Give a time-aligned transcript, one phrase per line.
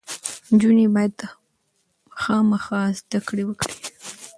[0.51, 1.15] نجونې باید
[2.21, 3.75] خامخا زده کړې وکړي.